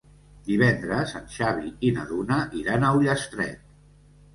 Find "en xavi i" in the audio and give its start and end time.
1.21-1.95